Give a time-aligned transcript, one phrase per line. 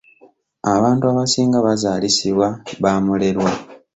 [0.73, 2.47] Abantu abasinga bazaalisibwa
[2.81, 3.51] ba mulerwa.